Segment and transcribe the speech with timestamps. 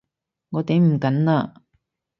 [0.49, 1.53] 我頂唔緊喇！